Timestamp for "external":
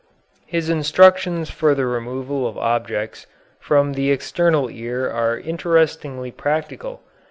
4.09-4.67